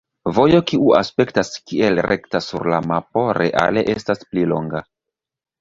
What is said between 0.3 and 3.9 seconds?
Vojo kiu aspektas kiel rekta sur la mapo reale